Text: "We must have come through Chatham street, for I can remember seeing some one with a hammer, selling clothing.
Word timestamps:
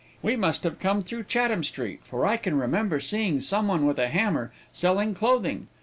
"We 0.23 0.35
must 0.35 0.63
have 0.63 0.79
come 0.79 1.03
through 1.03 1.25
Chatham 1.25 1.63
street, 1.63 1.99
for 2.03 2.25
I 2.25 2.35
can 2.35 2.57
remember 2.57 2.99
seeing 2.99 3.39
some 3.39 3.67
one 3.67 3.85
with 3.85 3.99
a 3.99 4.07
hammer, 4.09 4.51
selling 4.73 5.13
clothing. 5.13 5.67